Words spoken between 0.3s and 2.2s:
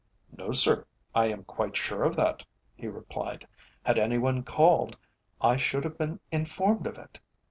"No, sir, I am quite sure of